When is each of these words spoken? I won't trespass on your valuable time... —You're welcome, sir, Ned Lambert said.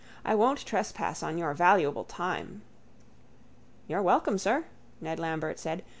I 0.25 0.33
won't 0.33 0.65
trespass 0.65 1.21
on 1.21 1.37
your 1.37 1.53
valuable 1.53 2.05
time... 2.05 2.63
—You're 3.87 4.01
welcome, 4.01 4.39
sir, 4.39 4.65
Ned 4.99 5.19
Lambert 5.19 5.59
said. 5.59 5.83